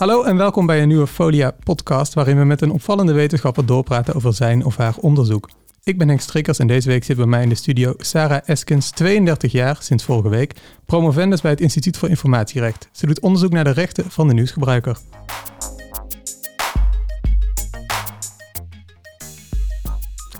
Hallo 0.00 0.22
en 0.22 0.36
welkom 0.36 0.66
bij 0.66 0.82
een 0.82 0.88
nieuwe 0.88 1.06
Folia 1.06 1.50
podcast 1.64 2.14
waarin 2.14 2.38
we 2.38 2.44
met 2.44 2.60
een 2.60 2.70
opvallende 2.70 3.12
wetenschapper 3.12 3.66
doorpraten 3.66 4.14
over 4.14 4.34
zijn 4.34 4.64
of 4.64 4.76
haar 4.76 4.96
onderzoek. 5.00 5.50
Ik 5.84 5.98
ben 5.98 6.08
Henk 6.08 6.20
Strikkers 6.20 6.58
en 6.58 6.66
deze 6.66 6.88
week 6.88 7.04
zit 7.04 7.16
bij 7.16 7.26
mij 7.26 7.42
in 7.42 7.48
de 7.48 7.54
studio 7.54 7.94
Sarah 7.96 8.40
Eskens, 8.44 8.90
32 8.90 9.52
jaar, 9.52 9.76
sinds 9.80 10.04
vorige 10.04 10.28
week, 10.28 10.54
promovendus 10.86 11.40
bij 11.40 11.50
het 11.50 11.60
Instituut 11.60 11.96
voor 11.96 12.08
Informatierecht. 12.08 12.88
Ze 12.92 13.06
doet 13.06 13.20
onderzoek 13.20 13.50
naar 13.50 13.64
de 13.64 13.70
rechten 13.70 14.10
van 14.10 14.28
de 14.28 14.34
nieuwsgebruiker. 14.34 14.98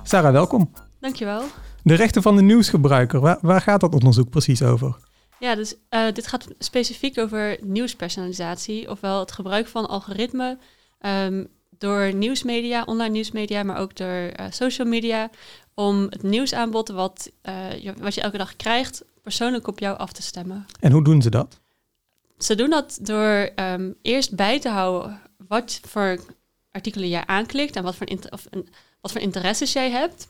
Sarah, 0.02 0.32
welkom. 0.32 0.70
Dankjewel. 1.00 1.42
De 1.82 1.94
rechten 1.94 2.22
van 2.22 2.36
de 2.36 2.42
nieuwsgebruiker, 2.42 3.20
waar, 3.20 3.38
waar 3.40 3.60
gaat 3.60 3.80
dat 3.80 3.94
onderzoek 3.94 4.30
precies 4.30 4.62
over? 4.62 4.96
Ja, 5.40 5.54
dus 5.54 5.74
uh, 5.90 6.12
dit 6.12 6.26
gaat 6.26 6.48
specifiek 6.58 7.18
over 7.18 7.58
nieuwspersonalisatie, 7.60 8.90
ofwel 8.90 9.20
het 9.20 9.32
gebruik 9.32 9.66
van 9.66 9.88
algoritmen 9.88 10.60
um, 11.00 11.48
door 11.78 12.14
nieuwsmedia, 12.14 12.82
online 12.84 13.12
nieuwsmedia, 13.12 13.62
maar 13.62 13.78
ook 13.78 13.96
door 13.96 14.30
uh, 14.40 14.46
social 14.50 14.86
media, 14.86 15.30
om 15.74 16.02
het 16.02 16.22
nieuwsaanbod 16.22 16.88
wat, 16.88 17.30
uh, 17.48 17.78
je, 17.82 17.94
wat 17.98 18.14
je 18.14 18.20
elke 18.20 18.38
dag 18.38 18.56
krijgt, 18.56 19.04
persoonlijk 19.22 19.66
op 19.66 19.78
jou 19.78 19.98
af 19.98 20.12
te 20.12 20.22
stemmen. 20.22 20.66
En 20.80 20.92
hoe 20.92 21.04
doen 21.04 21.22
ze 21.22 21.30
dat? 21.30 21.60
Ze 22.38 22.54
doen 22.54 22.70
dat 22.70 22.98
door 23.02 23.50
um, 23.56 23.96
eerst 24.02 24.34
bij 24.34 24.60
te 24.60 24.68
houden 24.68 25.20
wat 25.48 25.80
voor 25.88 26.18
artikelen 26.70 27.08
jij 27.08 27.26
aanklikt 27.26 27.76
en 27.76 27.82
wat 27.82 27.96
voor, 27.96 28.06
of 28.30 28.46
een, 28.50 28.68
wat 29.00 29.12
voor 29.12 29.20
interesses 29.20 29.72
jij 29.72 29.90
hebt. 29.90 30.28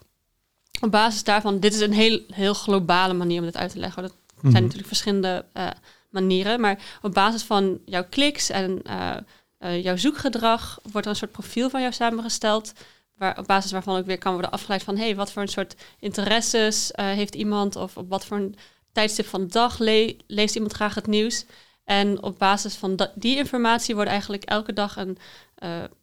Op 0.80 0.90
basis 0.90 1.24
daarvan, 1.24 1.60
dit 1.60 1.74
is 1.74 1.80
een 1.80 1.92
heel, 1.92 2.20
heel 2.32 2.54
globale 2.54 3.14
manier 3.14 3.38
om 3.38 3.44
dit 3.44 3.56
uit 3.56 3.70
te 3.70 3.78
leggen. 3.78 4.02
Dat 4.02 4.14
zijn 4.40 4.52
mhm. 4.52 4.62
natuurlijk 4.62 4.88
verschillende 4.88 5.44
uh, 5.54 5.66
manieren, 6.10 6.60
maar 6.60 6.78
op 7.02 7.14
basis 7.14 7.42
van 7.42 7.80
jouw 7.84 8.04
kliks 8.08 8.50
en 8.50 8.82
uh, 8.86 9.16
uh, 9.60 9.82
jouw 9.82 9.96
zoekgedrag 9.96 10.80
wordt 10.82 11.06
er 11.06 11.12
een 11.12 11.18
soort 11.18 11.32
profiel 11.32 11.70
van 11.70 11.80
jou 11.80 11.92
samengesteld. 11.92 12.72
Waar, 13.16 13.38
op 13.38 13.46
basis 13.46 13.72
waarvan 13.72 13.96
ook 13.96 14.06
weer 14.06 14.18
kan 14.18 14.32
worden 14.32 14.50
afgeleid 14.50 14.82
van 14.82 14.96
hey, 14.96 15.16
wat 15.16 15.32
voor 15.32 15.42
een 15.42 15.48
soort 15.48 15.76
interesses 15.98 16.90
heeft 16.94 17.34
iemand 17.34 17.76
of 17.76 17.96
op 17.96 18.08
wat 18.08 18.24
voor 18.24 18.36
een 18.36 18.56
tijdstip 18.92 19.26
van 19.26 19.40
de 19.40 19.46
dag 19.46 19.78
le 19.78 20.16
leest 20.26 20.54
iemand 20.54 20.72
graag 20.72 20.94
het 20.94 21.06
nieuws. 21.06 21.44
En 21.84 22.22
op 22.22 22.38
basis 22.38 22.74
van 22.74 23.08
die 23.14 23.36
informatie 23.36 23.94
wordt 23.94 24.10
eigenlijk 24.10 24.44
elke 24.44 24.72
dag 24.72 24.96
een, 24.96 25.18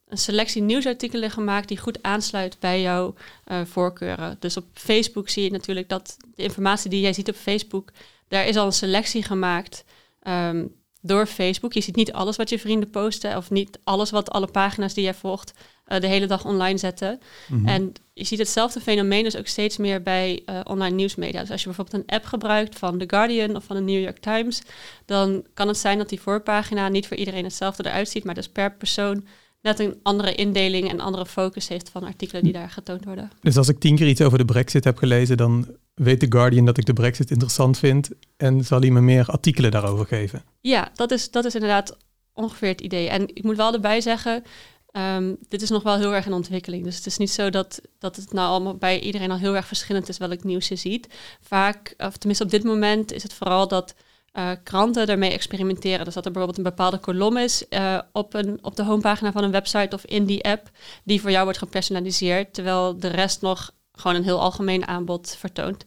een 0.08 0.18
selectie 0.18 0.62
nieuwsartikelen 0.62 1.32
gemaakt 1.32 1.68
die 1.68 1.78
goed 1.78 2.04
aansluit 2.04 2.60
bij 2.60 2.82
jouw 2.82 3.14
uh, 3.48 3.62
voorkeuren. 3.66 4.38
Dus 4.40 4.58
op 4.58 4.66
Facebook 4.74 5.30
zie 5.30 5.44
je 5.44 5.52
natuurlijk 5.52 5.90
dat 5.90 6.18
de 6.36 6.44
informatie 6.44 6.90
die 6.90 7.02
jij 7.02 7.14
ziet 7.14 7.30
op 7.30 7.36
Facebook, 7.36 7.92
daar 8.28 8.48
is 8.48 8.56
al 8.56 8.66
een 8.66 8.72
selectie 8.72 9.24
gemaakt 9.24 9.84
um, 10.28 10.76
door 11.02 11.26
Facebook. 11.26 11.74
Je 11.74 11.82
ziet 11.82 11.96
niet 11.96 12.14
alles 12.14 12.36
wat 12.36 12.50
je 12.50 12.60
vrienden 12.60 12.90
posten 12.90 13.38
of 13.38 13.50
niet 13.50 13.80
alles 13.84 14.10
wat 14.10 14.30
alle 14.30 14.48
pagina's 14.48 14.94
die 14.94 15.04
jij 15.04 15.14
volgt 15.14 15.54
uh, 15.88 16.00
de 16.00 16.08
hele 16.08 16.26
dag 16.26 16.46
online 16.46 16.78
zetten. 16.78 17.20
Mm 17.48 17.58
-hmm. 17.58 17.68
En 17.68 17.94
je 18.14 18.24
ziet 18.24 18.40
hetzelfde 18.40 18.80
fenomeen 18.80 19.24
dus 19.24 19.38
ook 19.38 19.48
steeds 19.48 19.78
meer 19.78 20.02
bij 20.02 20.44
uh, 20.46 20.60
online 20.64 20.96
nieuwsmedia. 20.96 21.40
Dus 21.40 21.52
als 21.52 21.62
je 21.62 21.68
bijvoorbeeld 21.68 22.04
een 22.04 22.16
app 22.16 22.26
gebruikt 22.26 22.78
van 22.78 22.98
The 22.98 23.04
Guardian 23.08 23.56
of 23.56 23.64
van 23.64 23.76
de 23.76 23.82
New 23.82 24.02
York 24.02 24.20
Times, 24.20 24.62
dan 25.06 25.46
kan 25.54 25.68
het 25.68 25.78
zijn 25.78 25.98
dat 25.98 26.10
die 26.10 26.22
voorpagina 26.22 26.90
niet 26.90 27.08
voor 27.08 27.18
iedereen 27.18 27.44
hetzelfde 27.44 27.86
eruit 27.86 28.10
ziet, 28.10 28.24
maar 28.24 28.36
dus 28.36 28.50
per 28.50 28.72
persoon 28.72 29.26
net 29.62 29.80
een 29.80 30.00
andere 30.04 30.36
indeling 30.36 30.90
en 30.90 31.00
andere 31.00 31.26
focus 31.26 31.68
heeft 31.68 31.90
van 31.90 32.04
artikelen 32.04 32.44
die 32.44 32.54
daar 32.54 32.70
getoond 32.70 33.06
worden. 33.06 33.32
Dus 33.42 33.58
als 33.58 33.70
ik 33.70 33.80
tien 33.80 33.96
keer 33.96 34.08
iets 34.08 34.22
over 34.22 34.38
de 34.38 34.46
brexit 34.46 34.84
heb 34.84 34.98
gelezen, 34.98 35.38
dan 35.38 35.68
weet 35.98 36.20
The 36.20 36.26
Guardian 36.30 36.66
dat 36.66 36.78
ik 36.78 36.86
de 36.86 36.94
brexit 36.94 37.32
interessant 37.32 37.78
vind 37.78 38.10
en 38.38 38.66
zal 38.66 38.80
hij 38.80 38.90
me 38.90 39.02
meer 39.02 39.26
artikelen 39.26 39.72
daarover 39.72 40.06
geven? 40.06 40.44
Ja, 40.62 40.92
dat 40.94 41.12
is, 41.12 41.32
dat 41.32 41.46
is 41.46 41.54
inderdaad 41.54 41.98
ongeveer 42.34 42.70
het 42.70 42.82
idee. 42.82 43.10
En 43.10 43.28
ik 43.28 43.44
moet 43.44 43.56
wel 43.56 43.74
erbij 43.74 44.02
zeggen, 44.02 44.44
um, 44.92 45.38
dit 45.48 45.62
is 45.62 45.70
nog 45.70 45.84
wel 45.84 45.98
heel 45.98 46.16
erg 46.16 46.26
in 46.26 46.34
ontwikkeling. 46.34 46.84
Dus 46.84 46.96
het 46.96 47.06
is 47.06 47.18
niet 47.18 47.32
zo 47.32 47.50
dat, 47.50 47.82
dat 48.00 48.16
het 48.16 48.34
nou 48.34 48.74
bij 48.74 49.00
iedereen 49.00 49.32
al 49.32 49.38
heel 49.38 49.56
erg 49.56 49.68
verschillend 49.68 50.10
is 50.10 50.18
welk 50.18 50.44
nieuws 50.44 50.68
je 50.68 50.76
ziet. 50.76 51.08
Vaak, 51.42 51.94
of 51.98 52.18
tenminste 52.18 52.44
op 52.44 52.52
dit 52.52 52.64
moment, 52.64 53.14
is 53.14 53.24
het 53.24 53.34
vooral 53.34 53.68
dat 53.68 53.96
uh, 54.34 54.52
kranten 54.64 55.08
daarmee 55.08 55.32
experimenteren. 55.32 56.06
Dus 56.06 56.14
dat 56.14 56.26
er 56.26 56.32
bijvoorbeeld 56.32 56.66
een 56.66 56.76
bepaalde 56.76 56.98
kolom 56.98 57.38
is 57.38 57.64
uh, 57.70 58.00
op, 58.12 58.34
een, 58.34 58.60
op 58.62 58.76
de 58.76 58.84
homepagina 58.84 59.32
van 59.32 59.44
een 59.44 59.52
website 59.52 59.96
of 59.96 60.06
in 60.06 60.26
die 60.26 60.44
app, 60.44 60.70
die 61.04 61.22
voor 61.22 61.32
jou 61.32 61.44
wordt 61.44 61.60
gepersonaliseerd, 61.60 62.54
terwijl 62.54 63.00
de 63.00 63.08
rest 63.08 63.42
nog 63.42 63.72
gewoon 64.00 64.18
een 64.18 64.24
heel 64.24 64.42
algemeen 64.42 64.88
aanbod 64.88 65.36
vertoont. 65.40 65.86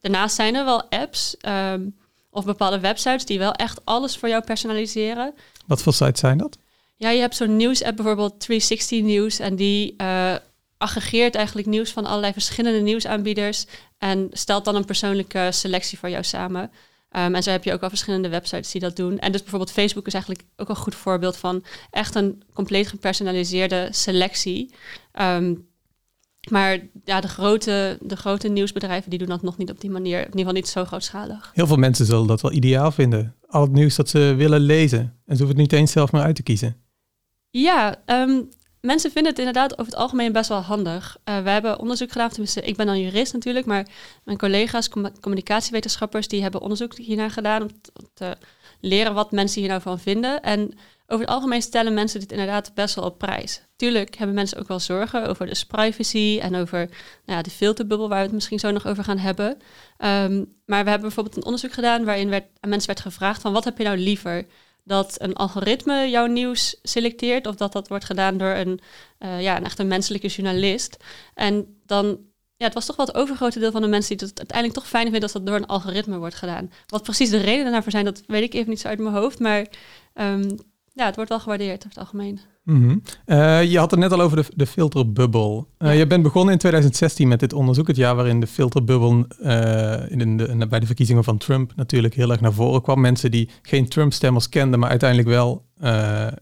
Daarnaast 0.00 0.36
zijn 0.36 0.54
er 0.54 0.64
wel 0.64 0.90
apps 0.90 1.36
um, 1.48 1.96
of 2.30 2.44
bepaalde 2.44 2.80
websites 2.80 3.24
die 3.24 3.38
wel 3.38 3.52
echt 3.52 3.84
alles 3.84 4.16
voor 4.16 4.28
jou 4.28 4.44
personaliseren. 4.44 5.34
Wat 5.66 5.82
voor 5.82 5.92
sites 5.92 6.20
zijn 6.20 6.38
dat? 6.38 6.58
Ja, 6.96 7.10
je 7.10 7.20
hebt 7.20 7.36
zo'n 7.36 7.56
nieuws-app 7.56 7.96
bijvoorbeeld 7.96 8.40
360 8.40 9.02
Nieuws 9.02 9.38
en 9.38 9.56
die 9.56 9.94
uh, 9.96 10.34
aggregeert 10.78 11.34
eigenlijk 11.34 11.66
nieuws 11.66 11.90
van 11.90 12.06
allerlei 12.06 12.32
verschillende 12.32 12.80
nieuwsaanbieders 12.80 13.66
en 13.98 14.28
stelt 14.32 14.64
dan 14.64 14.74
een 14.74 14.84
persoonlijke 14.84 15.48
selectie 15.52 15.98
voor 15.98 16.10
jou 16.10 16.24
samen. 16.24 16.70
Um, 17.10 17.34
en 17.34 17.42
zo 17.42 17.50
heb 17.50 17.64
je 17.64 17.72
ook 17.72 17.82
al 17.82 17.88
verschillende 17.88 18.28
websites 18.28 18.70
die 18.70 18.80
dat 18.80 18.96
doen. 18.96 19.18
En 19.18 19.32
dus 19.32 19.40
bijvoorbeeld 19.40 19.72
Facebook 19.72 20.06
is 20.06 20.14
eigenlijk 20.14 20.44
ook 20.56 20.68
een 20.68 20.76
goed 20.76 20.94
voorbeeld 20.94 21.36
van 21.36 21.64
echt 21.90 22.14
een 22.14 22.42
compleet 22.52 22.88
gepersonaliseerde 22.88 23.88
selectie. 23.90 24.74
Um, 25.20 25.68
maar 26.50 26.78
ja, 27.04 27.20
de 27.20 27.28
grote, 27.28 27.98
de 28.00 28.16
grote 28.16 28.48
nieuwsbedrijven 28.48 29.10
die 29.10 29.18
doen 29.18 29.28
dat 29.28 29.42
nog 29.42 29.58
niet 29.58 29.70
op 29.70 29.80
die 29.80 29.90
manier. 29.90 30.18
In 30.18 30.24
ieder 30.24 30.38
geval 30.38 30.52
niet 30.52 30.68
zo 30.68 30.84
grootschalig. 30.84 31.50
Heel 31.54 31.66
veel 31.66 31.76
mensen 31.76 32.06
zullen 32.06 32.26
dat 32.26 32.40
wel 32.40 32.52
ideaal 32.52 32.90
vinden. 32.90 33.34
Al 33.46 33.62
het 33.62 33.72
nieuws 33.72 33.96
dat 33.96 34.08
ze 34.08 34.34
willen 34.36 34.60
lezen. 34.60 35.00
En 35.00 35.36
ze 35.36 35.42
hoeven 35.42 35.48
het 35.48 35.70
niet 35.70 35.72
eens 35.72 35.92
zelf 35.92 36.12
maar 36.12 36.22
uit 36.22 36.36
te 36.36 36.42
kiezen. 36.42 36.76
Ja, 37.50 38.02
um, 38.06 38.48
mensen 38.86 39.10
vinden 39.10 39.30
het 39.30 39.38
inderdaad 39.40 39.72
over 39.72 39.92
het 39.92 40.00
algemeen 40.00 40.32
best 40.32 40.48
wel 40.48 40.60
handig. 40.60 41.16
Uh, 41.24 41.42
we 41.42 41.50
hebben 41.50 41.78
onderzoek 41.78 42.12
gedaan, 42.12 42.28
tenminste, 42.28 42.60
ik 42.60 42.76
ben 42.76 42.86
dan 42.86 43.00
jurist 43.00 43.32
natuurlijk, 43.32 43.66
maar 43.66 43.86
mijn 44.24 44.38
collega's, 44.38 44.88
communicatiewetenschappers, 45.20 46.28
die 46.28 46.42
hebben 46.42 46.60
onderzoek 46.60 46.96
hiernaar 46.96 47.30
gedaan 47.30 47.62
om 47.62 47.68
te 48.14 48.36
leren 48.80 49.14
wat 49.14 49.32
mensen 49.32 49.60
hier 49.60 49.70
nou 49.70 49.80
van 49.80 49.98
vinden. 49.98 50.42
En 50.42 50.78
over 51.06 51.24
het 51.24 51.34
algemeen 51.34 51.62
stellen 51.62 51.94
mensen 51.94 52.20
dit 52.20 52.32
inderdaad 52.32 52.74
best 52.74 52.94
wel 52.94 53.04
op 53.04 53.18
prijs. 53.18 53.62
Tuurlijk 53.76 54.16
hebben 54.16 54.36
mensen 54.36 54.58
ook 54.58 54.68
wel 54.68 54.80
zorgen 54.80 55.28
over 55.28 55.46
de 55.46 55.64
privacy 55.68 56.38
en 56.42 56.54
over 56.54 56.78
nou 57.24 57.38
ja, 57.38 57.42
de 57.42 57.50
filterbubbel, 57.50 58.08
waar 58.08 58.18
we 58.18 58.24
het 58.24 58.34
misschien 58.34 58.58
zo 58.58 58.70
nog 58.70 58.86
over 58.86 59.04
gaan 59.04 59.18
hebben. 59.18 59.46
Um, 59.98 60.54
maar 60.66 60.84
we 60.84 60.90
hebben 60.90 61.00
bijvoorbeeld 61.00 61.36
een 61.36 61.44
onderzoek 61.44 61.72
gedaan 61.72 62.04
waarin 62.04 62.28
werd, 62.28 62.44
aan 62.60 62.70
mensen 62.70 62.88
werd 62.88 63.00
gevraagd 63.00 63.40
van 63.40 63.52
wat 63.52 63.64
heb 63.64 63.78
je 63.78 63.84
nou 63.84 63.96
liever? 63.98 64.46
Dat 64.86 65.20
een 65.20 65.34
algoritme 65.34 66.10
jouw 66.10 66.26
nieuws 66.26 66.78
selecteert 66.82 67.46
of 67.46 67.54
dat 67.54 67.72
dat 67.72 67.88
wordt 67.88 68.04
gedaan 68.04 68.36
door 68.36 68.50
een, 68.50 68.80
uh, 69.18 69.42
ja, 69.42 69.56
een 69.56 69.64
echt 69.64 69.84
menselijke 69.84 70.26
journalist. 70.26 70.96
En 71.34 71.80
dan, 71.86 72.18
ja, 72.56 72.64
het 72.64 72.74
was 72.74 72.86
toch 72.86 72.96
wel 72.96 73.06
het 73.06 73.14
overgrote 73.14 73.58
deel 73.58 73.70
van 73.70 73.82
de 73.82 73.88
mensen 73.88 74.16
die 74.16 74.26
het 74.26 74.38
uiteindelijk 74.38 74.78
toch 74.78 74.88
fijn 74.88 75.02
vinden 75.02 75.22
als 75.22 75.32
dat 75.32 75.46
door 75.46 75.56
een 75.56 75.66
algoritme 75.66 76.18
wordt 76.18 76.34
gedaan. 76.34 76.72
Wat 76.86 77.02
precies 77.02 77.30
de 77.30 77.36
redenen 77.36 77.72
daarvoor 77.72 77.90
zijn, 77.90 78.04
dat 78.04 78.22
weet 78.26 78.42
ik 78.42 78.54
even 78.54 78.70
niet 78.70 78.80
zo 78.80 78.88
uit 78.88 78.98
mijn 78.98 79.14
hoofd, 79.14 79.38
maar 79.38 79.66
um, 80.14 80.58
ja, 80.92 81.04
het 81.04 81.14
wordt 81.14 81.30
wel 81.30 81.40
gewaardeerd 81.40 81.76
over 81.76 81.88
het 81.88 81.98
algemeen. 81.98 82.40
Mm 82.66 82.82
-hmm. 82.82 83.02
uh, 83.26 83.64
je 83.64 83.78
had 83.78 83.90
het 83.90 84.00
net 84.00 84.12
al 84.12 84.20
over 84.20 84.36
de, 84.36 84.44
de 84.54 84.66
filterbubbel. 84.66 85.68
Uh, 85.78 85.88
ja. 85.88 85.94
Je 85.94 86.06
bent 86.06 86.22
begonnen 86.22 86.52
in 86.52 86.58
2016 86.58 87.28
met 87.28 87.40
dit 87.40 87.52
onderzoek, 87.52 87.86
het 87.86 87.96
jaar 87.96 88.14
waarin 88.14 88.40
de 88.40 88.46
filterbubbel 88.46 89.26
uh, 89.40 90.10
in 90.10 90.36
de, 90.36 90.66
bij 90.68 90.80
de 90.80 90.86
verkiezingen 90.86 91.24
van 91.24 91.38
Trump 91.38 91.72
natuurlijk 91.76 92.14
heel 92.14 92.30
erg 92.30 92.40
naar 92.40 92.52
voren 92.52 92.82
kwam. 92.82 93.00
Mensen 93.00 93.30
die 93.30 93.48
geen 93.62 93.88
Trump-stemmers 93.88 94.48
kenden, 94.48 94.78
maar 94.78 94.90
uiteindelijk 94.90 95.28
wel 95.28 95.64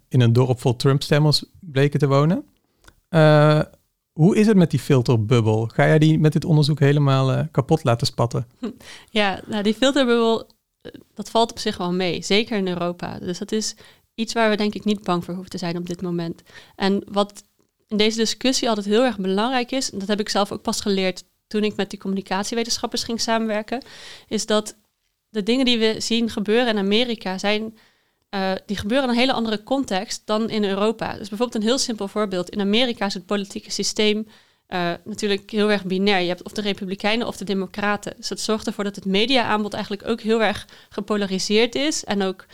in 0.09 0.21
een 0.21 0.33
dorp 0.33 0.61
vol 0.61 0.77
Trump-stemmers 0.77 1.45
bleken 1.61 1.99
te 1.99 2.07
wonen. 2.07 2.45
hoe 4.13 4.37
is 4.37 4.47
het 4.47 4.57
met 4.57 4.71
die 4.71 4.81
filterbubbel? 4.81 5.71
Ga 5.75 5.87
jij 5.87 5.99
die 5.99 6.19
met 6.19 6.33
dit 6.33 6.45
onderzoek 6.45 6.81
helemaal 6.81 7.47
kapot 7.51 7.85
laten 7.85 8.07
spatten? 8.07 8.47
Ja, 9.11 9.41
nou, 9.47 9.63
die 9.63 9.75
filterbubbel, 9.75 10.51
dat 11.15 11.31
valt 11.31 11.51
op 11.51 11.59
zich 11.59 11.77
wel 11.77 11.93
mee, 11.93 12.23
zeker 12.23 12.57
in 12.57 12.69
Europa. 12.69 13.19
Dus 13.19 13.39
dat 13.39 13.53
is 13.53 13.77
iets 14.15 14.33
waar 14.33 14.51
we 14.51 14.57
denk 14.57 14.75
ik 14.75 14.85
niet 14.85 15.03
bang 15.03 15.25
voor 15.25 15.35
hoeven 15.35 15.53
te 15.53 15.59
zijn 15.59 15.77
op 15.77 15.87
dit 15.87 16.03
moment. 16.03 16.43
En 16.77 17.05
wat 17.09 17.45
in 17.89 17.97
deze 17.97 18.17
discussie 18.17 18.69
altijd 18.69 18.87
heel 18.87 19.05
erg 19.05 19.19
belangrijk 19.19 19.71
is, 19.71 19.91
en 19.91 19.99
dat 19.99 20.09
heb 20.09 20.21
ik 20.21 20.29
zelf 20.29 20.53
ook 20.53 20.63
pas 20.63 20.81
geleerd 20.81 21.25
toen 21.47 21.65
ik 21.65 21.77
met 21.77 21.91
die 21.91 21.99
communicatiewetenschappers 21.99 23.03
ging 23.03 23.21
samenwerken, 23.21 23.85
is 24.29 24.47
dat 24.47 24.77
de 25.29 25.43
dingen 25.43 25.65
die 25.65 25.79
we 25.79 26.01
zien 26.01 26.31
gebeuren 26.31 26.69
in 26.69 26.79
Amerika 26.79 27.39
zijn, 27.39 27.79
uh, 28.31 28.53
die 28.67 28.77
gebeuren 28.77 29.09
in 29.09 29.15
een 29.15 29.21
hele 29.21 29.33
andere 29.33 29.63
context 29.63 30.23
dan 30.25 30.51
in 30.51 30.65
Europa. 30.65 31.17
Dus 31.17 31.29
bijvoorbeeld 31.29 31.55
een 31.63 31.69
heel 31.69 31.79
simpel 31.79 32.09
voorbeeld. 32.09 32.51
In 32.51 32.61
Amerika 32.61 33.07
is 33.07 33.15
het 33.15 33.27
politieke 33.27 33.71
systeem 33.71 34.27
uh, 34.69 34.93
natuurlijk 35.05 35.51
heel 35.51 35.71
erg 35.71 35.85
binair. 35.85 36.21
Je 36.21 36.29
hebt 36.29 36.43
of 36.43 36.53
de 36.53 36.61
Republikeinen 36.61 37.27
of 37.27 37.37
de 37.37 37.45
Democraten. 37.45 38.15
Dus 38.17 38.29
dat 38.29 38.41
zorgt 38.41 38.67
ervoor 38.67 38.85
dat 38.85 38.97
het 38.97 39.05
mediaaanbod 39.05 39.73
eigenlijk 39.73 40.09
ook 40.09 40.21
heel 40.21 40.43
erg 40.43 40.67
gepolariseerd 40.89 41.75
is. 41.75 42.05
En 42.05 42.23
ook 42.23 42.47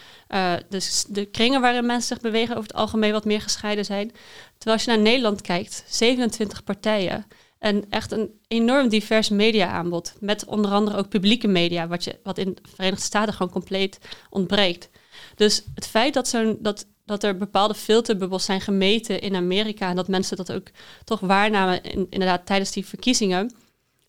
dus 0.69 1.05
de 1.09 1.25
kringen 1.25 1.61
waarin 1.61 1.87
mensen 1.87 2.09
zich 2.09 2.21
bewegen 2.21 2.57
over 2.57 2.69
het 2.69 2.79
algemeen 2.79 3.13
wat 3.13 3.25
meer 3.25 3.41
gescheiden 3.41 3.85
zijn. 3.85 4.13
Terwijl 4.59 4.77
als 4.77 4.85
je 4.85 4.91
naar 4.91 5.01
Nederland 5.01 5.41
kijkt, 5.41 5.85
27 5.87 6.65
partijen. 6.65 7.27
En 7.61 7.85
echt 7.91 8.13
een 8.13 8.31
enorm 8.49 8.89
divers 8.89 9.29
mediaaanbod. 9.29 10.15
Met 10.21 10.45
onder 10.45 10.71
andere 10.71 10.97
ook 10.97 11.09
publieke 11.09 11.49
media, 11.49 11.89
wat, 11.89 12.05
je, 12.05 12.19
wat 12.23 12.39
in 12.39 12.55
de 12.55 12.61
Verenigde 12.75 13.05
Staten 13.05 13.35
gewoon 13.35 13.53
compleet 13.53 13.99
ontbreekt. 14.31 14.91
Dus 15.35 15.65
het 15.75 15.87
feit 15.87 16.15
dat, 16.15 16.29
zo'n, 16.29 16.59
dat 16.61 16.87
dat 17.11 17.23
er 17.23 17.37
bepaalde 17.37 17.75
filterbubbels 17.75 18.45
zijn 18.45 18.61
gemeten 18.61 19.21
in 19.21 19.35
Amerika 19.35 19.89
en 19.89 19.97
dat 19.97 20.09
mensen 20.09 20.37
dat 20.37 20.53
ook 20.53 20.69
toch 21.05 21.21
waarnamen 21.21 21.83
in, 21.83 22.07
inderdaad 22.11 22.47
tijdens 22.47 22.73
die 22.73 22.87
verkiezingen, 22.87 23.55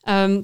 um, 0.09 0.44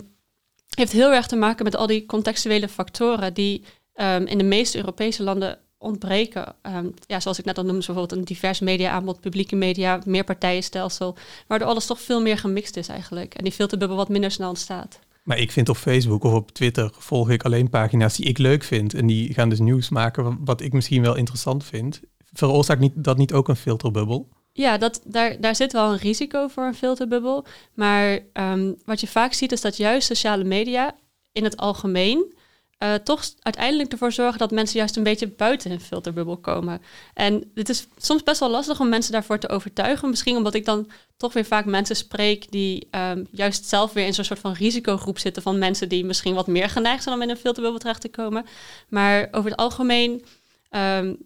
heeft 0.75 0.91
heel 0.91 1.13
erg 1.13 1.27
te 1.27 1.35
maken 1.35 1.63
met 1.63 1.75
al 1.75 1.87
die 1.87 2.05
contextuele 2.05 2.67
factoren 2.67 3.33
die 3.33 3.63
um, 3.95 4.25
in 4.25 4.37
de 4.37 4.43
meeste 4.43 4.77
Europese 4.77 5.23
landen 5.23 5.57
ontbreken. 5.77 6.55
Um, 6.61 6.93
ja, 7.05 7.19
zoals 7.19 7.39
ik 7.39 7.45
net 7.45 7.57
al 7.57 7.63
noemde, 7.63 7.85
bijvoorbeeld 7.85 8.19
een 8.19 8.25
divers 8.25 8.59
media-aanbod, 8.59 9.19
publieke 9.19 9.55
media, 9.55 10.01
meerpartijenstelsel, 10.05 11.17
waardoor 11.47 11.67
alles 11.67 11.85
toch 11.85 12.01
veel 12.01 12.21
meer 12.21 12.37
gemixt 12.37 12.77
is 12.77 12.87
eigenlijk. 12.87 13.33
En 13.33 13.43
die 13.43 13.53
filterbubbel 13.53 13.97
wat 13.97 14.09
minder 14.09 14.31
snel 14.31 14.49
ontstaat. 14.49 14.99
Maar 15.23 15.39
ik 15.39 15.51
vind 15.51 15.69
op 15.69 15.77
Facebook 15.77 16.23
of 16.23 16.33
op 16.33 16.51
Twitter 16.51 16.91
volg 16.97 17.29
ik 17.29 17.43
alleen 17.43 17.69
pagina's 17.69 18.15
die 18.15 18.25
ik 18.25 18.37
leuk 18.37 18.63
vind. 18.63 18.93
En 18.93 19.07
die 19.07 19.33
gaan 19.33 19.49
dus 19.49 19.59
nieuws 19.59 19.89
maken 19.89 20.45
wat 20.45 20.61
ik 20.61 20.73
misschien 20.73 21.01
wel 21.01 21.15
interessant 21.15 21.63
vind. 21.65 22.01
Veroorzaakt 22.37 22.79
niet, 22.79 22.93
dat 22.95 23.17
niet 23.17 23.33
ook 23.33 23.47
een 23.47 23.55
filterbubbel? 23.55 24.27
Ja, 24.53 24.77
dat, 24.77 25.01
daar, 25.03 25.41
daar 25.41 25.55
zit 25.55 25.71
wel 25.71 25.91
een 25.91 25.97
risico 25.97 26.47
voor 26.47 26.63
een 26.63 26.75
filterbubbel. 26.75 27.45
Maar 27.73 28.19
um, 28.33 28.75
wat 28.85 29.01
je 29.01 29.07
vaak 29.07 29.33
ziet 29.33 29.51
is 29.51 29.61
dat 29.61 29.77
juist 29.77 30.07
sociale 30.07 30.43
media 30.43 30.95
in 31.31 31.43
het 31.43 31.57
algemeen 31.57 32.35
uh, 32.83 32.93
toch 32.93 33.23
uiteindelijk 33.39 33.91
ervoor 33.91 34.11
zorgen 34.11 34.39
dat 34.39 34.51
mensen 34.51 34.77
juist 34.77 34.95
een 34.95 35.03
beetje 35.03 35.27
buiten 35.27 35.69
hun 35.69 35.81
filterbubbel 35.81 36.37
komen. 36.37 36.81
En 37.13 37.51
het 37.53 37.69
is 37.69 37.87
soms 37.97 38.23
best 38.23 38.39
wel 38.39 38.49
lastig 38.49 38.79
om 38.79 38.89
mensen 38.89 39.11
daarvoor 39.11 39.39
te 39.39 39.49
overtuigen. 39.49 40.09
Misschien 40.09 40.35
omdat 40.35 40.53
ik 40.53 40.65
dan 40.65 40.89
toch 41.17 41.33
weer 41.33 41.45
vaak 41.45 41.65
mensen 41.65 41.95
spreek 41.95 42.51
die 42.51 42.87
um, 42.91 43.27
juist 43.31 43.65
zelf 43.65 43.93
weer 43.93 44.05
in 44.05 44.13
zo'n 44.13 44.23
soort 44.23 44.39
van 44.39 44.53
risicogroep 44.53 45.19
zitten 45.19 45.41
van 45.41 45.57
mensen 45.57 45.89
die 45.89 46.05
misschien 46.05 46.33
wat 46.33 46.47
meer 46.47 46.69
geneigd 46.69 47.03
zijn 47.03 47.15
om 47.15 47.21
in 47.21 47.29
een 47.29 47.37
filterbubbel 47.37 47.79
terecht 47.79 48.01
te 48.01 48.09
komen. 48.09 48.45
Maar 48.89 49.27
over 49.31 49.49
het 49.49 49.59
algemeen 49.59 50.25
um, 50.71 51.17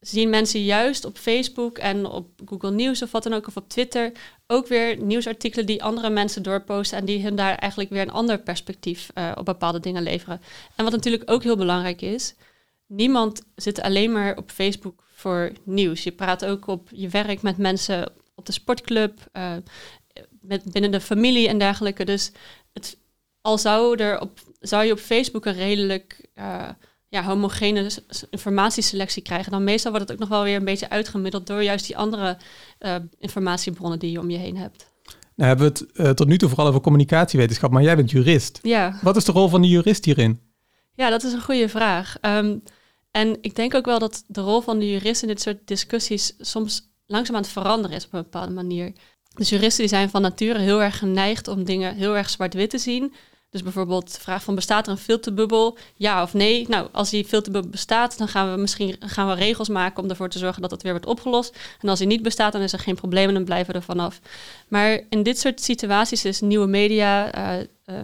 zien 0.00 0.30
mensen 0.30 0.64
juist 0.64 1.04
op 1.04 1.16
Facebook 1.16 1.78
en 1.78 2.06
op 2.06 2.28
Google 2.44 2.70
News 2.70 3.02
of 3.02 3.10
wat 3.10 3.22
dan 3.22 3.32
ook, 3.32 3.46
of 3.46 3.56
op 3.56 3.68
Twitter, 3.68 4.12
ook 4.46 4.66
weer 4.66 4.96
nieuwsartikelen 4.96 5.66
die 5.66 5.82
andere 5.82 6.10
mensen 6.10 6.42
doorposten 6.42 6.98
en 6.98 7.04
die 7.04 7.22
hun 7.22 7.36
daar 7.36 7.54
eigenlijk 7.54 7.90
weer 7.90 8.02
een 8.02 8.10
ander 8.10 8.38
perspectief 8.38 9.10
uh, 9.14 9.32
op 9.34 9.44
bepaalde 9.44 9.80
dingen 9.80 10.02
leveren. 10.02 10.40
En 10.76 10.84
wat 10.84 10.92
natuurlijk 10.92 11.30
ook 11.30 11.42
heel 11.42 11.56
belangrijk 11.56 12.02
is, 12.02 12.34
niemand 12.86 13.42
zit 13.54 13.80
alleen 13.80 14.12
maar 14.12 14.36
op 14.36 14.50
Facebook 14.50 15.04
voor 15.12 15.52
nieuws. 15.64 16.02
Je 16.02 16.12
praat 16.12 16.44
ook 16.44 16.66
op 16.66 16.88
je 16.92 17.08
werk 17.08 17.42
met 17.42 17.56
mensen 17.56 18.12
op 18.34 18.46
de 18.46 18.52
sportclub, 18.52 19.18
uh, 19.32 19.52
met, 20.40 20.72
binnen 20.72 20.90
de 20.90 21.00
familie 21.00 21.48
en 21.48 21.58
dergelijke. 21.58 22.04
Dus 22.04 22.32
het, 22.72 22.98
al 23.40 23.58
zou, 23.58 23.96
er 23.96 24.20
op, 24.20 24.40
zou 24.60 24.84
je 24.84 24.92
op 24.92 24.98
Facebook 24.98 25.44
een 25.44 25.54
redelijk 25.54 26.28
uh, 26.34 26.68
ja, 27.16 27.22
homogene 27.22 27.90
informatieselectie 28.30 29.22
krijgen, 29.22 29.52
dan 29.52 29.64
meestal 29.64 29.90
wordt 29.90 30.08
het 30.08 30.16
ook 30.16 30.28
nog 30.28 30.36
wel 30.36 30.42
weer 30.42 30.56
een 30.56 30.64
beetje 30.64 30.90
uitgemiddeld 30.90 31.46
door 31.46 31.62
juist 31.62 31.86
die 31.86 31.96
andere 31.96 32.36
uh, 32.80 32.94
informatiebronnen 33.18 33.98
die 33.98 34.10
je 34.10 34.20
om 34.20 34.30
je 34.30 34.38
heen 34.38 34.56
hebt. 34.56 34.86
Nou 35.34 35.48
hebben 35.48 35.72
we 35.72 35.78
het 35.78 35.98
uh, 35.98 36.10
tot 36.10 36.26
nu 36.26 36.38
toe 36.38 36.48
vooral 36.48 36.66
over 36.66 36.80
communicatiewetenschap, 36.80 37.70
maar 37.70 37.82
jij 37.82 37.96
bent 37.96 38.10
jurist. 38.10 38.58
Ja. 38.62 38.98
Wat 39.02 39.16
is 39.16 39.24
de 39.24 39.32
rol 39.32 39.48
van 39.48 39.60
de 39.60 39.68
jurist 39.68 40.04
hierin? 40.04 40.40
Ja, 40.94 41.10
dat 41.10 41.24
is 41.24 41.32
een 41.32 41.42
goede 41.42 41.68
vraag. 41.68 42.16
Um, 42.20 42.62
en 43.10 43.38
ik 43.40 43.54
denk 43.54 43.74
ook 43.74 43.84
wel 43.84 43.98
dat 43.98 44.24
de 44.26 44.40
rol 44.40 44.60
van 44.60 44.78
de 44.78 44.90
jurist 44.90 45.22
in 45.22 45.28
dit 45.28 45.40
soort 45.40 45.58
discussies 45.64 46.34
soms 46.38 46.90
langzaam 47.06 47.36
aan 47.36 47.42
het 47.42 47.50
veranderen 47.50 47.96
is 47.96 48.06
op 48.06 48.12
een 48.12 48.22
bepaalde 48.22 48.52
manier. 48.52 48.92
Dus 49.34 49.48
juristen 49.48 49.80
die 49.80 49.94
zijn 49.94 50.10
van 50.10 50.22
nature 50.22 50.58
heel 50.58 50.82
erg 50.82 50.98
geneigd 50.98 51.48
om 51.48 51.64
dingen 51.64 51.94
heel 51.94 52.16
erg 52.16 52.30
zwart-wit 52.30 52.70
te 52.70 52.78
zien. 52.78 53.14
Dus 53.56 53.64
bijvoorbeeld 53.64 54.14
de 54.14 54.20
vraag 54.20 54.42
van 54.42 54.54
bestaat 54.54 54.86
er 54.86 54.92
een 54.92 54.98
filterbubbel? 54.98 55.76
Ja 55.94 56.22
of 56.22 56.34
nee? 56.34 56.68
Nou, 56.68 56.88
als 56.92 57.10
die 57.10 57.24
filterbubbel 57.24 57.70
bestaat, 57.70 58.18
dan 58.18 58.28
gaan 58.28 58.52
we 58.52 58.60
misschien 58.60 58.96
gaan 59.00 59.28
we 59.28 59.34
regels 59.34 59.68
maken 59.68 60.02
om 60.02 60.10
ervoor 60.10 60.28
te 60.28 60.38
zorgen 60.38 60.62
dat 60.62 60.70
het 60.70 60.82
weer 60.82 60.92
wordt 60.92 61.06
opgelost. 61.06 61.58
En 61.80 61.88
als 61.88 61.98
die 61.98 62.08
niet 62.08 62.22
bestaat, 62.22 62.52
dan 62.52 62.60
is 62.62 62.72
er 62.72 62.78
geen 62.78 62.94
probleem 62.94 63.28
en 63.28 63.34
dan 63.34 63.44
blijven 63.44 63.72
we 63.72 63.78
er 63.78 63.84
vanaf. 63.84 64.20
Maar 64.68 65.00
in 65.08 65.22
dit 65.22 65.38
soort 65.38 65.60
situaties 65.60 66.24
is 66.24 66.40
nieuwe 66.40 66.66
media, 66.66 67.38
uh, 67.38 67.64
uh, 67.86 68.00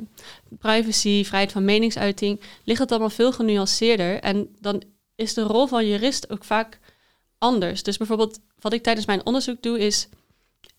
privacy, 0.59 1.25
vrijheid 1.25 1.53
van 1.53 1.65
meningsuiting, 1.65 2.41
ligt 2.65 2.81
het 2.81 2.91
allemaal 2.91 3.11
veel 3.11 3.33
genuanceerder. 3.33 4.21
En 4.21 4.49
dan 4.61 4.83
is 5.15 5.35
de 5.35 5.43
rol 5.43 5.67
van 5.67 5.87
jurist 5.87 6.31
ook 6.31 6.45
vaak 6.45 6.79
anders. 7.39 7.83
Dus 7.83 7.97
bijvoorbeeld 7.97 8.39
wat 8.59 8.73
ik 8.73 8.83
tijdens 8.83 9.07
mijn 9.07 9.27
onderzoek 9.27 9.63
doe 9.63 9.79
is, 9.79 10.09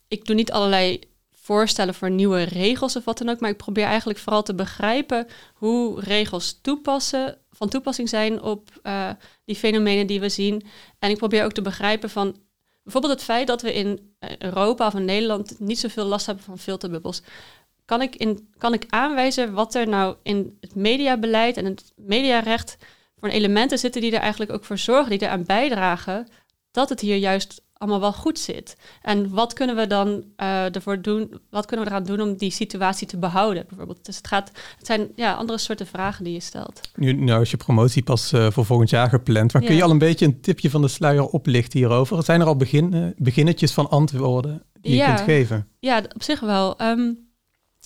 ik 0.08 0.26
doe 0.26 0.36
niet 0.36 0.52
allerlei 0.52 1.00
voorstellen 1.44 1.94
voor 1.94 2.12
nieuwe 2.12 2.44
regels 2.44 2.96
of 2.96 3.04
wat 3.04 3.18
dan 3.18 3.30
ook. 3.30 3.40
Maar 3.40 3.50
ik 3.50 3.58
probeer 3.58 3.86
eigenlijk 3.86 4.20
vooral 4.20 4.44
te 4.44 4.56
begrijpen 4.56 5.28
hoe 5.54 6.00
regels 6.00 6.60
toepassen, 6.62 7.38
van 7.52 7.70
toepassing 7.70 8.10
zijn 8.10 8.42
op 8.42 8.70
uh, 8.84 9.10
die 9.46 9.56
fenomenen 9.56 10.08
die 10.08 10.20
we 10.20 10.30
zien. 10.30 10.66
En 11.00 11.10
ik 11.10 11.18
probeer 11.18 11.44
ook 11.44 11.52
te 11.52 11.62
begrijpen 11.62 12.10
van 12.10 12.36
bijvoorbeeld 12.84 13.14
het 13.14 13.24
feit 13.24 13.48
dat 13.48 13.62
we 13.62 13.74
in 13.74 14.16
Europa 14.38 14.88
of 14.88 14.94
in 14.94 15.06
Nederland 15.06 15.60
niet 15.60 15.80
zoveel 15.80 16.06
last 16.06 16.26
hebben 16.26 16.44
van 16.44 16.60
filterbubbels. 16.60 17.22
Kan 17.86 18.02
ik, 18.02 18.16
in, 18.16 18.50
kan 18.58 18.74
ik 18.74 18.86
aanwijzen 18.90 19.54
wat 19.54 19.76
er 19.76 19.88
nou 19.88 20.16
in 20.24 20.58
het 20.60 20.76
mediabeleid 20.76 21.58
en 21.58 21.66
het 21.66 21.94
mediarecht 21.96 22.78
voor 23.20 23.30
elementen 23.30 23.80
zitten 23.80 24.02
die 24.02 24.12
er 24.12 24.20
eigenlijk 24.20 24.52
ook 24.52 24.66
voor 24.66 24.78
zorgen, 24.78 25.10
die 25.10 25.22
eraan 25.22 25.46
bijdragen 25.46 26.28
dat 26.72 26.90
het 26.90 27.00
hier 27.00 27.18
juist 27.18 27.63
allemaal 27.84 28.12
wel 28.12 28.14
goed 28.14 28.40
zit. 28.40 28.78
En 29.02 29.30
wat 29.30 29.54
kunnen 29.54 29.76
we 29.76 29.88
dan 29.88 30.24
uh, 30.38 30.76
ervoor 30.76 31.02
doen? 31.02 31.40
Wat 31.50 31.66
kunnen 31.66 31.86
we 31.86 31.92
eraan 31.92 32.04
doen 32.04 32.22
om 32.22 32.38
die 32.38 32.52
situatie 32.52 33.08
te 33.08 33.18
behouden, 33.18 33.66
bijvoorbeeld? 33.68 34.06
Dus 34.06 34.18
het, 34.18 34.28
gaat, 34.28 34.52
het 34.78 34.86
zijn 34.86 35.08
ja, 35.16 35.34
andere 35.34 35.58
soorten 35.58 35.88
vragen 35.88 36.24
die 36.24 36.34
je 36.34 36.40
stelt. 36.40 36.82
Nu, 36.96 37.14
nou 37.14 37.42
is 37.42 37.52
je 37.52 37.58
promotie 37.58 38.04
pas 38.04 38.34
uh, 38.34 38.52
voor 38.52 38.66
volgend 38.66 38.90
jaar 38.90 39.10
gepland. 39.10 39.54
Maar 39.54 39.62
ja. 39.62 39.68
kun 39.68 39.78
je 39.78 39.84
al 39.84 39.92
een 39.92 39.98
beetje 39.98 40.26
een 40.26 40.42
tipje 40.42 40.70
van 40.70 40.82
de 40.82 40.88
sluier 40.88 41.26
oplichten 41.26 41.80
hierover? 41.80 42.24
Zijn 42.24 42.42
er 42.42 42.48
al 42.48 42.56
begin, 42.56 42.96
uh, 42.96 43.08
beginnetjes 43.18 43.72
van 43.72 43.90
antwoorden 43.90 44.64
die 44.82 44.96
ja. 44.96 45.08
je 45.08 45.14
kunt 45.14 45.28
geven? 45.28 45.68
Ja, 45.80 46.04
op 46.14 46.24
zich 46.24 46.40
wel. 46.40 46.82
Um, 46.82 47.32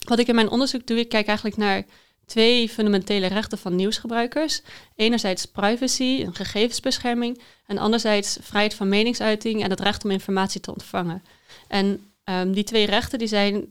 wat 0.07 0.19
ik 0.19 0.27
in 0.27 0.35
mijn 0.35 0.49
onderzoek 0.49 0.87
doe, 0.87 0.99
ik 0.99 1.09
kijk 1.09 1.27
eigenlijk 1.27 1.57
naar 1.57 1.83
twee 2.27 2.69
fundamentele 2.69 3.27
rechten 3.27 3.57
van 3.57 3.75
nieuwsgebruikers. 3.75 4.61
Enerzijds 4.95 5.45
privacy, 5.45 6.23
een 6.25 6.35
gegevensbescherming, 6.35 7.41
en 7.65 7.77
anderzijds 7.77 8.37
vrijheid 8.41 8.73
van 8.73 8.89
meningsuiting 8.89 9.63
en 9.63 9.69
het 9.69 9.79
recht 9.79 10.03
om 10.03 10.11
informatie 10.11 10.61
te 10.61 10.71
ontvangen. 10.71 11.23
En 11.67 12.11
um, 12.23 12.53
die 12.53 12.63
twee 12.63 12.85
rechten 12.85 13.19
die 13.19 13.27
zijn 13.27 13.67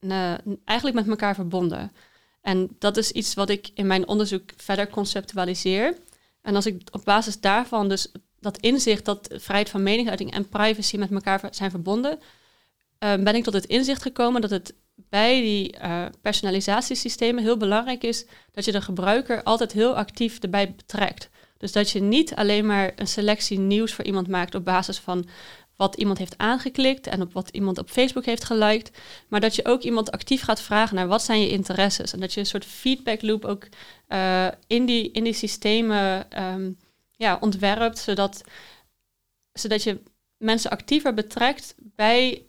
uh, 0.00 0.34
eigenlijk 0.64 0.98
met 0.98 1.08
elkaar 1.08 1.34
verbonden. 1.34 1.92
En 2.40 2.76
dat 2.78 2.96
is 2.96 3.10
iets 3.10 3.34
wat 3.34 3.50
ik 3.50 3.70
in 3.74 3.86
mijn 3.86 4.08
onderzoek 4.08 4.50
verder 4.56 4.88
conceptualiseer. 4.88 5.96
En 6.42 6.54
als 6.54 6.66
ik 6.66 6.82
op 6.90 7.04
basis 7.04 7.40
daarvan 7.40 7.88
dus 7.88 8.12
dat 8.40 8.58
inzicht 8.58 9.04
dat 9.04 9.28
vrijheid 9.32 9.70
van 9.70 9.82
meningsuiting 9.82 10.32
en 10.32 10.48
privacy 10.48 10.96
met 10.96 11.10
elkaar 11.10 11.48
zijn 11.50 11.70
verbonden, 11.70 12.18
uh, 12.18 13.14
ben 13.14 13.34
ik 13.34 13.44
tot 13.44 13.54
het 13.54 13.66
inzicht 13.66 14.02
gekomen 14.02 14.40
dat 14.40 14.50
het 14.50 14.74
bij 15.12 15.40
die 15.40 15.76
uh, 15.82 16.04
personalisatiesystemen 16.22 17.42
heel 17.42 17.56
belangrijk 17.56 18.02
is 18.02 18.26
dat 18.52 18.64
je 18.64 18.72
de 18.72 18.80
gebruiker 18.80 19.42
altijd 19.42 19.72
heel 19.72 19.96
actief 19.96 20.38
erbij 20.38 20.74
betrekt. 20.74 21.28
Dus 21.58 21.72
dat 21.72 21.90
je 21.90 22.00
niet 22.00 22.34
alleen 22.34 22.66
maar 22.66 22.92
een 22.96 23.06
selectie 23.06 23.58
nieuws 23.58 23.92
voor 23.92 24.04
iemand 24.04 24.28
maakt 24.28 24.54
op 24.54 24.64
basis 24.64 24.98
van 24.98 25.28
wat 25.76 25.96
iemand 25.96 26.18
heeft 26.18 26.38
aangeklikt 26.38 27.06
en 27.06 27.22
op 27.22 27.32
wat 27.32 27.48
iemand 27.48 27.78
op 27.78 27.90
Facebook 27.90 28.24
heeft 28.24 28.44
geliked, 28.44 28.90
maar 29.28 29.40
dat 29.40 29.54
je 29.54 29.64
ook 29.64 29.82
iemand 29.82 30.10
actief 30.10 30.42
gaat 30.42 30.60
vragen 30.60 30.96
naar 30.96 31.06
wat 31.06 31.22
zijn 31.22 31.40
je 31.40 31.50
interesses 31.50 32.12
en 32.12 32.20
dat 32.20 32.32
je 32.32 32.40
een 32.40 32.46
soort 32.46 32.64
feedback 32.64 33.22
loop 33.22 33.44
ook 33.44 33.68
uh, 34.08 34.48
in, 34.66 34.86
die, 34.86 35.10
in 35.10 35.24
die 35.24 35.32
systemen 35.32 36.26
um, 36.42 36.78
ja, 37.16 37.38
ontwerpt, 37.40 37.98
zodat, 37.98 38.44
zodat 39.52 39.82
je 39.82 40.02
mensen 40.36 40.70
actiever 40.70 41.14
betrekt 41.14 41.74
bij 41.78 42.46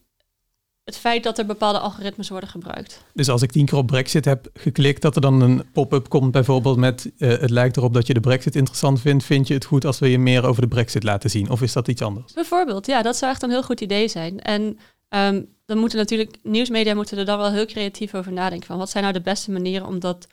het 0.83 0.97
feit 0.97 1.23
dat 1.23 1.37
er 1.37 1.45
bepaalde 1.45 1.79
algoritmes 1.79 2.29
worden 2.29 2.49
gebruikt. 2.49 3.03
Dus 3.13 3.29
als 3.29 3.41
ik 3.41 3.51
tien 3.51 3.65
keer 3.65 3.77
op 3.77 3.87
Brexit 3.87 4.25
heb 4.25 4.49
geklikt, 4.53 5.01
dat 5.01 5.15
er 5.15 5.21
dan 5.21 5.41
een 5.41 5.71
pop-up 5.71 6.09
komt 6.09 6.31
bijvoorbeeld 6.31 6.77
met 6.77 7.11
uh, 7.17 7.29
het 7.29 7.49
lijkt 7.49 7.77
erop 7.77 7.93
dat 7.93 8.07
je 8.07 8.13
de 8.13 8.19
Brexit 8.19 8.55
interessant 8.55 9.01
vindt, 9.01 9.23
vind 9.23 9.47
je 9.47 9.53
het 9.53 9.65
goed 9.65 9.85
als 9.85 9.99
we 9.99 10.09
je 10.09 10.19
meer 10.19 10.45
over 10.45 10.61
de 10.61 10.67
Brexit 10.67 11.03
laten 11.03 11.29
zien? 11.29 11.49
Of 11.49 11.61
is 11.61 11.73
dat 11.73 11.87
iets 11.87 12.01
anders? 12.01 12.33
Bijvoorbeeld, 12.33 12.85
ja, 12.85 13.01
dat 13.01 13.17
zou 13.17 13.31
echt 13.31 13.43
een 13.43 13.49
heel 13.49 13.63
goed 13.63 13.81
idee 13.81 14.07
zijn. 14.07 14.39
En 14.39 14.61
um, 15.09 15.47
dan 15.65 15.77
moeten 15.77 15.97
natuurlijk, 15.97 16.37
nieuwsmedia 16.43 16.93
moeten 16.93 17.17
er 17.17 17.25
dan 17.25 17.37
wel 17.37 17.51
heel 17.51 17.65
creatief 17.65 18.15
over 18.15 18.31
nadenken 18.31 18.67
van 18.67 18.77
wat 18.77 18.89
zijn 18.89 19.03
nou 19.03 19.15
de 19.15 19.21
beste 19.21 19.51
manieren 19.51 19.87
om 19.87 19.99
dat, 19.99 20.27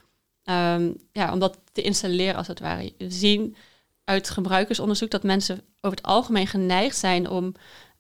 um, 0.45 0.97
ja, 1.13 1.33
om 1.33 1.39
dat 1.39 1.59
te 1.73 1.83
installeren 1.83 2.37
als 2.37 2.47
het 2.47 2.61
ware. 2.61 2.93
We 2.99 3.11
zien 3.11 3.57
uit 4.05 4.31
gebruikersonderzoek 4.31 5.11
dat 5.11 5.23
mensen 5.23 5.61
over 5.81 5.97
het 5.97 6.07
algemeen 6.07 6.47
geneigd 6.47 6.97
zijn 6.97 7.29
om 7.29 7.55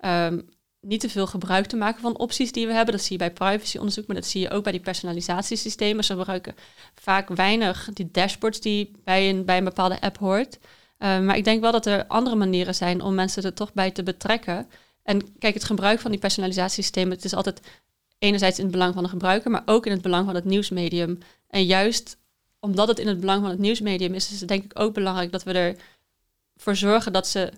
um, 0.04 0.49
niet 0.80 1.00
te 1.00 1.08
veel 1.08 1.26
gebruik 1.26 1.66
te 1.66 1.76
maken 1.76 2.00
van 2.00 2.18
opties 2.18 2.52
die 2.52 2.66
we 2.66 2.72
hebben. 2.72 2.94
Dat 2.94 3.02
zie 3.02 3.12
je 3.12 3.18
bij 3.18 3.32
privacyonderzoek, 3.32 4.06
maar 4.06 4.16
dat 4.16 4.26
zie 4.26 4.40
je 4.40 4.50
ook 4.50 4.62
bij 4.62 4.72
die 4.72 4.80
personalisatiesystemen. 4.80 6.04
Ze 6.04 6.16
gebruiken 6.16 6.54
vaak 6.94 7.28
weinig 7.28 7.88
die 7.92 8.10
dashboards 8.10 8.60
die 8.60 8.90
bij 9.04 9.28
een, 9.28 9.44
bij 9.44 9.58
een 9.58 9.64
bepaalde 9.64 10.00
app 10.00 10.18
hoort. 10.18 10.58
Uh, 10.99 11.20
maar 11.20 11.37
ik 11.37 11.44
denk 11.44 11.60
wel 11.60 11.72
dat 11.72 11.87
er 11.87 12.06
andere 12.06 12.37
manieren 12.37 12.75
zijn 12.75 13.00
om 13.02 13.14
mensen 13.14 13.42
er 13.42 13.54
toch 13.54 13.72
bij 13.72 13.90
te 13.90 14.02
betrekken. 14.02 14.68
En 15.02 15.38
kijk, 15.38 15.54
het 15.54 15.64
gebruik 15.64 16.00
van 16.00 16.10
die 16.10 16.20
personalisatiesystemen, 16.20 17.12
het 17.12 17.25
is 17.25 17.34
altijd 17.34 17.60
enerzijds 18.18 18.58
in 18.58 18.64
het 18.64 18.72
belang 18.72 18.94
van 18.94 19.02
de 19.02 19.08
gebruiker, 19.08 19.50
maar 19.50 19.62
ook 19.64 19.87
in 19.87 19.92
het 19.92 20.02
belang 20.02 20.26
van 20.26 20.34
het 20.34 20.44
nieuwsmedium. 20.44 21.18
En 21.49 21.64
juist 21.64 22.18
omdat 22.58 22.88
het 22.88 22.99
in 22.99 23.06
het 23.06 23.20
belang 23.20 23.40
van 23.40 23.50
het 23.50 23.58
nieuwsmedium 23.58 24.14
is, 24.14 24.30
is 24.32 24.40
het 24.40 24.49
denk 24.49 24.64
ik 24.64 24.78
ook 24.78 24.94
belangrijk 24.94 25.32
dat 25.32 25.42
we 25.42 25.76
ervoor 26.56 26.76
zorgen 26.76 27.12
dat 27.12 27.26
ze 27.26 27.52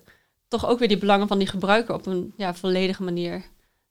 toch 0.59 0.69
ook 0.69 0.79
weer 0.79 0.87
die 0.87 0.97
belangen 0.97 1.27
van 1.27 1.37
die 1.37 1.47
gebruiker 1.47 1.93
op 1.93 2.05
een 2.05 2.33
ja, 2.37 2.53
volledige 2.53 3.03
manier 3.03 3.43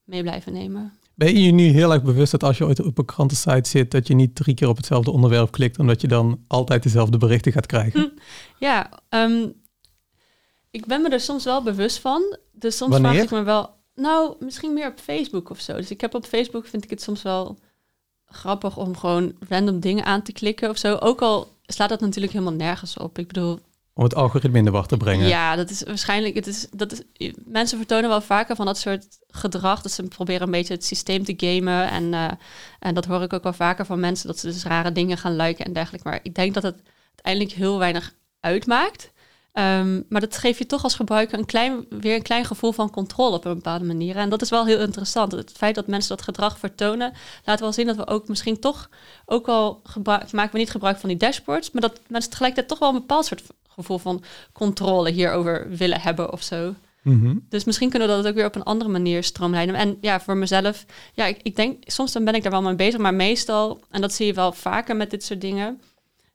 mee 0.04 0.22
blijven 0.22 0.52
nemen. 0.52 0.92
Ben 1.14 1.34
je 1.34 1.42
je 1.42 1.52
nu 1.52 1.62
heel 1.62 1.92
erg 1.92 2.02
bewust 2.02 2.30
dat 2.30 2.42
als 2.42 2.58
je 2.58 2.64
ooit 2.64 2.80
op 2.80 2.98
een 2.98 3.04
krantensite 3.04 3.68
zit, 3.68 3.90
dat 3.90 4.06
je 4.06 4.14
niet 4.14 4.34
drie 4.34 4.54
keer 4.54 4.68
op 4.68 4.76
hetzelfde 4.76 5.10
onderwerp 5.10 5.50
klikt, 5.50 5.78
omdat 5.78 6.00
je 6.00 6.08
dan 6.08 6.44
altijd 6.46 6.82
dezelfde 6.82 7.18
berichten 7.18 7.52
gaat 7.52 7.66
krijgen? 7.66 8.00
Hm. 8.00 8.08
Ja, 8.66 8.90
ehm, 9.08 9.48
ik 10.70 10.86
ben 10.86 11.02
me 11.02 11.08
er 11.08 11.20
soms 11.20 11.44
wel 11.44 11.62
bewust 11.62 11.98
van. 11.98 12.36
Dus 12.52 12.76
soms 12.76 12.90
Wanneer? 12.92 13.10
vraag 13.10 13.24
ik 13.24 13.30
me 13.30 13.42
wel, 13.42 13.70
nou, 13.94 14.34
misschien 14.38 14.72
meer 14.72 14.88
op 14.88 14.98
Facebook 14.98 15.50
of 15.50 15.60
zo. 15.60 15.76
Dus 15.76 15.90
ik 15.90 16.00
heb 16.00 16.14
op 16.14 16.24
Facebook, 16.24 16.66
vind 16.66 16.84
ik 16.84 16.90
het 16.90 17.02
soms 17.02 17.22
wel 17.22 17.58
grappig 18.26 18.76
om 18.76 18.96
gewoon 18.96 19.32
random 19.48 19.80
dingen 19.80 20.04
aan 20.04 20.22
te 20.22 20.32
klikken 20.32 20.70
of 20.70 20.78
zo. 20.78 20.96
Ook 20.96 21.22
al 21.22 21.48
slaat 21.66 21.88
dat 21.88 22.00
natuurlijk 22.00 22.32
helemaal 22.32 22.54
nergens 22.54 22.96
op. 22.96 23.18
Ik 23.18 23.26
bedoel, 23.26 23.58
Om 24.02 24.08
het 24.08 24.16
algoritme 24.18 24.58
in 24.58 24.64
de 24.64 24.70
wacht 24.70 24.88
te 24.88 24.96
brengen. 24.96 25.28
ja, 25.28 25.56
dat 25.56 25.70
is 25.70 25.82
waarschijnlijk. 25.82 26.34
Het 26.34 26.46
is, 26.46 26.66
dat 26.70 27.04
mensen 27.44 27.78
vertonen 27.78 28.08
wel 28.08 28.20
vaker 28.20 28.56
van 28.56 28.66
dat 28.66 28.78
soort 28.78 29.06
gedrag. 29.28 29.82
Dat 29.82 29.92
ze 29.92 30.02
proberen 30.02 30.42
een 30.42 30.50
beetje 30.50 30.74
het 30.74 30.84
systeem 30.84 31.24
te 31.24 31.34
gamen. 31.36 31.90
En, 31.90 32.14
eh, 32.14 32.30
en 32.78 32.94
dat 32.94 33.04
hoor 33.04 33.22
ik 33.22 33.32
ook 33.32 33.42
wel 33.42 33.52
vaker 33.52 33.86
van 33.86 34.00
mensen. 34.00 34.26
Dat 34.26 34.38
ze 34.38 34.46
dus 34.46 34.64
rare 34.64 34.92
dingen 34.92 35.18
gaan 35.18 35.36
liken 35.36 35.64
en 35.64 35.72
dergelijke. 35.72 36.08
Maar 36.08 36.20
ik 36.22 36.34
denk 36.34 36.54
dat 36.54 36.62
het 36.62 36.82
uiteindelijk 37.14 37.56
heel 37.56 37.78
weinig 37.78 38.14
uitmaakt. 38.40 39.12
Ehm, 39.52 40.02
maar 40.08 40.20
dat 40.20 40.36
geeft 40.36 40.58
je 40.58 40.66
toch 40.66 40.82
als 40.82 40.94
gebruiker 40.94 41.38
een 41.38 41.44
klein, 41.44 41.86
weer 41.88 42.14
een 42.14 42.22
klein 42.22 42.44
gevoel 42.44 42.72
van 42.72 42.90
controle 42.90 43.36
op 43.36 43.44
een 43.44 43.54
bepaalde 43.54 43.84
manier. 43.84 44.16
En 44.16 44.28
dat 44.28 44.42
is 44.42 44.50
wel 44.50 44.66
heel 44.66 44.80
interessant. 44.80 45.32
Het 45.32 45.52
feit 45.56 45.74
dat 45.74 45.86
mensen 45.86 46.16
dat 46.16 46.24
gedrag 46.24 46.58
vertonen, 46.58 47.12
laat 47.44 47.60
wel 47.60 47.72
zien 47.72 47.86
dat 47.86 47.96
we 47.96 48.06
ook 48.06 48.28
misschien 48.28 48.60
toch, 48.60 48.88
ook 49.26 49.48
al 49.48 49.82
maken 50.04 50.52
we 50.52 50.58
niet 50.58 50.70
gebruik 50.70 50.98
van 50.98 51.08
die 51.08 51.18
dashboards, 51.18 51.70
maar 51.70 51.82
dat 51.82 52.00
mensen 52.08 52.30
tegelijkertijd 52.30 52.70
toch 52.70 52.78
wel 52.78 52.88
een 52.88 53.00
bepaald 53.00 53.24
soort 53.24 53.42
gevoel 53.74 53.98
van 53.98 54.22
controle 54.52 55.10
hierover 55.10 55.66
willen 55.76 56.00
hebben 56.00 56.32
of 56.32 56.42
zo. 56.42 56.74
Mhm. 57.02 57.36
Dus 57.48 57.64
misschien 57.64 57.90
kunnen 57.90 58.08
we 58.08 58.14
dat 58.14 58.26
ook 58.26 58.34
weer 58.34 58.46
op 58.46 58.54
een 58.54 58.62
andere 58.62 58.90
manier 58.90 59.24
stroomlijnen. 59.24 59.74
En 59.74 59.96
ja, 60.00 60.20
voor 60.20 60.36
mezelf, 60.36 60.84
ja, 61.14 61.26
ik, 61.26 61.40
ik 61.42 61.56
denk, 61.56 61.82
soms 61.90 62.12
dan 62.12 62.24
ben 62.24 62.34
ik 62.34 62.42
daar 62.42 62.52
wel 62.52 62.62
mee 62.62 62.74
bezig, 62.74 63.00
maar 63.00 63.14
meestal, 63.14 63.80
en 63.90 64.00
dat 64.00 64.12
zie 64.12 64.26
je 64.26 64.32
wel 64.34 64.52
vaker 64.52 64.96
met 64.96 65.10
dit 65.10 65.24
soort 65.24 65.40
dingen, 65.40 65.80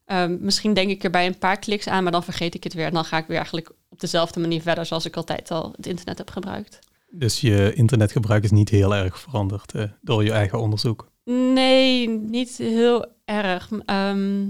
ehm, 0.05 0.37
misschien 0.39 0.73
denk 0.73 0.89
ik 0.89 1.03
er 1.03 1.09
bij 1.09 1.25
een 1.25 1.37
paar 1.37 1.59
kliks 1.59 1.87
aan, 1.87 2.03
maar 2.03 2.11
dan 2.11 2.23
vergeet 2.23 2.55
ik 2.55 2.63
het 2.63 2.73
weer. 2.73 2.85
En 2.85 2.93
dan 2.93 3.05
ga 3.05 3.17
ik 3.17 3.27
weer 3.27 3.35
eigenlijk 3.37 3.71
op 3.89 3.99
dezelfde 3.99 4.39
manier 4.39 4.61
verder 4.61 4.85
zoals 4.85 5.05
ik 5.05 5.15
altijd 5.15 5.51
al 5.51 5.73
het 5.75 5.87
internet 5.87 6.17
heb 6.17 6.29
gebruikt. 6.29 6.79
Dus 7.09 7.41
je 7.41 7.73
internetgebruik 7.73 8.43
is 8.43 8.51
niet 8.51 8.69
heel 8.69 8.95
erg 8.95 9.19
veranderd 9.19 9.73
eh, 9.73 9.83
door 10.01 10.23
je 10.23 10.31
eigen 10.31 10.59
onderzoek. 10.59 11.09
Nee, 11.23 12.09
niet 12.09 12.57
heel 12.57 13.05
erg. 13.25 13.69
Ehm, 13.85 14.45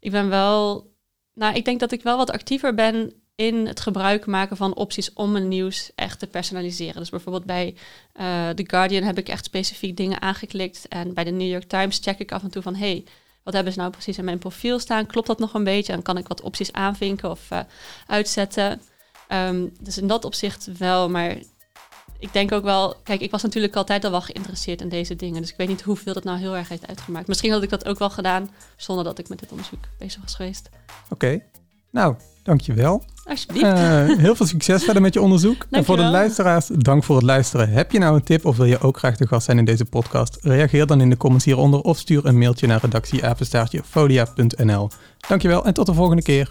ik 0.00 0.10
ben 0.10 0.28
wel, 0.28 0.90
nou, 1.36 1.54
ik 1.54 1.64
denk 1.64 1.80
dat 1.80 1.92
ik 1.92 2.02
wel 2.02 2.16
wat 2.16 2.30
actiever 2.30 2.74
ben 2.74 3.12
in 3.34 3.66
het 3.66 3.80
gebruik 3.80 4.26
maken 4.26 4.56
van 4.56 4.74
opties 4.74 5.12
om 5.12 5.32
mijn 5.32 5.48
nieuws 5.48 5.90
echt 5.94 6.18
te 6.18 6.26
personaliseren. 6.26 7.00
Dus 7.00 7.10
bijvoorbeeld 7.10 7.44
bij 7.44 7.74
eh, 8.12 8.48
The 8.48 8.64
Guardian 8.66 9.02
heb 9.02 9.18
ik 9.18 9.28
echt 9.28 9.44
specifiek 9.44 9.96
dingen 9.96 10.22
aangeklikt. 10.22 10.88
En 10.88 11.14
bij 11.14 11.24
de 11.24 11.30
New 11.30 11.48
York 11.48 11.68
Times 11.68 11.98
check 12.02 12.18
ik 12.18 12.32
af 12.32 12.42
en 12.42 12.50
toe 12.50 12.62
van... 12.62 12.74
hey, 12.74 13.04
wat 13.42 13.54
hebben 13.54 13.72
ze 13.72 13.78
nou 13.78 13.90
precies 13.90 14.18
in 14.18 14.24
mijn 14.24 14.38
profiel 14.38 14.78
staan? 14.78 15.06
Klopt 15.06 15.26
dat 15.26 15.38
nog 15.38 15.54
een 15.54 15.64
beetje? 15.64 15.92
En 15.92 16.02
kan 16.02 16.18
ik 16.18 16.28
wat 16.28 16.40
opties 16.40 16.72
aanvinken 16.72 17.30
of 17.30 17.50
eh, 17.50 17.60
uitzetten? 18.06 18.80
Ehm, 19.28 19.66
dus 19.80 19.98
in 19.98 20.06
dat 20.06 20.24
opzicht 20.24 20.78
wel, 20.78 21.10
maar 21.10 21.36
ik 22.18 22.32
denk 22.32 22.52
ook 22.52 22.64
wel... 22.64 22.96
Kijk, 23.02 23.20
ik 23.20 23.30
was 23.30 23.42
natuurlijk 23.42 23.76
altijd 23.76 24.04
al 24.04 24.10
wel 24.10 24.20
geïnteresseerd 24.20 24.80
in 24.80 24.88
deze 24.88 25.16
dingen. 25.16 25.40
Dus 25.40 25.50
ik 25.50 25.56
weet 25.56 25.68
niet 25.68 25.82
hoeveel 25.82 26.12
dat 26.12 26.24
nou 26.24 26.38
heel 26.38 26.56
erg 26.56 26.68
heeft 26.68 26.86
uitgemaakt. 26.86 27.26
Misschien 27.26 27.52
had 27.52 27.62
ik 27.62 27.70
dat 27.70 27.86
ook 27.86 27.98
wel 27.98 28.10
gedaan 28.10 28.50
zonder 28.76 29.04
dat 29.04 29.18
ik 29.18 29.28
met 29.28 29.38
dit 29.38 29.50
onderzoek 29.50 29.84
bezig 29.98 30.22
was 30.22 30.34
geweest. 30.34 30.68
Oké, 31.08 31.42
nou, 31.90 32.14
dankjewel. 32.42 33.04
Alsjeblieft. 33.24 33.64
Eh, 33.64 34.06
heel 34.06 34.34
veel 34.34 34.46
succes 34.46 34.84
verder 34.84 35.02
met 35.02 35.14
je 35.14 35.20
onderzoek. 35.20 35.66
En 35.70 35.84
voor 35.84 35.96
de 35.96 36.02
luisteraars, 36.02 36.66
dank 36.66 37.04
voor 37.04 37.16
het 37.16 37.24
luisteren. 37.24 37.68
Heb 37.68 37.92
je 37.92 37.98
nou 37.98 38.14
een 38.14 38.22
tip 38.22 38.44
of 38.44 38.56
wil 38.56 38.66
je 38.66 38.80
ook 38.80 38.98
graag 38.98 39.16
de 39.16 39.26
gast 39.26 39.44
zijn 39.44 39.58
in 39.58 39.64
deze 39.64 39.84
podcast? 39.84 40.38
Reageer 40.40 40.86
dan 40.86 41.00
in 41.00 41.10
de 41.10 41.16
comments 41.16 41.44
hieronder 41.44 41.80
of 41.80 41.98
stuur 41.98 42.26
een 42.26 42.38
mailtje 42.38 42.66
naar 42.66 42.80
redactieapenstaartje 42.80 43.82
folia.nl. 43.84 44.90
Dankjewel 45.28 45.64
en 45.64 45.74
tot 45.74 45.86
de 45.86 45.94
volgende 45.94 46.22
keer. 46.22 46.50